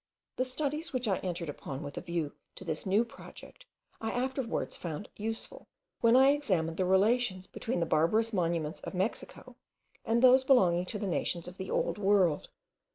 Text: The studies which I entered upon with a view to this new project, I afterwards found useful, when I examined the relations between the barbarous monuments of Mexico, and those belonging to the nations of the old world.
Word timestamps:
The 0.37 0.45
studies 0.45 0.93
which 0.93 1.07
I 1.07 1.19
entered 1.19 1.47
upon 1.47 1.83
with 1.83 1.95
a 1.95 2.01
view 2.01 2.31
to 2.55 2.65
this 2.65 2.87
new 2.87 3.05
project, 3.05 3.67
I 4.01 4.09
afterwards 4.09 4.75
found 4.75 5.09
useful, 5.15 5.67
when 5.99 6.15
I 6.15 6.31
examined 6.31 6.77
the 6.77 6.85
relations 6.85 7.45
between 7.45 7.79
the 7.81 7.85
barbarous 7.85 8.33
monuments 8.33 8.79
of 8.79 8.95
Mexico, 8.95 9.57
and 10.03 10.23
those 10.23 10.43
belonging 10.43 10.87
to 10.87 10.97
the 10.97 11.05
nations 11.05 11.47
of 11.47 11.57
the 11.57 11.69
old 11.69 11.99
world. 11.99 12.49